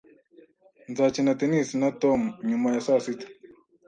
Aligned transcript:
Nzakina 0.91 1.31
tennis 1.39 1.69
na 1.81 1.89
Tom 2.01 2.21
nyuma 2.49 2.67
ya 2.73 2.81
saa 2.85 2.99
sita 3.05 3.27